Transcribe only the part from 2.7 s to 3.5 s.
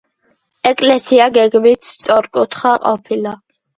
ყოფილა.